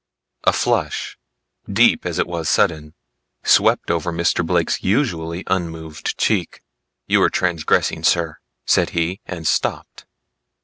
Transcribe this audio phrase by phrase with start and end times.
[0.45, 1.15] A flush,
[1.71, 2.95] deep as it was sudden,
[3.43, 4.43] swept over Mr.
[4.43, 6.63] Blake's usually unmoved cheek.
[7.05, 10.07] "You are transgressing sir," said he and stopped.